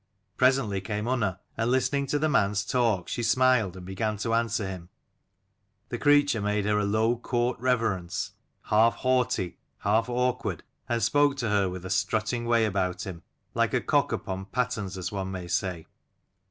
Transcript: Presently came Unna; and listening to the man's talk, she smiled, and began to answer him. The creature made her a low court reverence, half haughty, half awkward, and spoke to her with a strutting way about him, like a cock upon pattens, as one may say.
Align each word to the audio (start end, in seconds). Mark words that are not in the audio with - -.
Presently 0.35 0.81
came 0.81 1.07
Unna; 1.07 1.39
and 1.55 1.69
listening 1.69 2.07
to 2.07 2.17
the 2.17 2.27
man's 2.27 2.65
talk, 2.65 3.07
she 3.07 3.21
smiled, 3.21 3.77
and 3.77 3.85
began 3.85 4.17
to 4.17 4.33
answer 4.33 4.67
him. 4.67 4.89
The 5.89 5.99
creature 5.99 6.41
made 6.41 6.65
her 6.65 6.79
a 6.79 6.85
low 6.85 7.15
court 7.17 7.59
reverence, 7.59 8.31
half 8.63 8.95
haughty, 8.95 9.59
half 9.81 10.09
awkward, 10.09 10.63
and 10.89 11.03
spoke 11.03 11.37
to 11.37 11.49
her 11.49 11.69
with 11.69 11.85
a 11.85 11.91
strutting 11.91 12.45
way 12.45 12.65
about 12.65 13.03
him, 13.05 13.21
like 13.53 13.75
a 13.75 13.79
cock 13.81 14.11
upon 14.11 14.45
pattens, 14.45 14.97
as 14.97 15.11
one 15.11 15.31
may 15.31 15.47
say. 15.47 15.85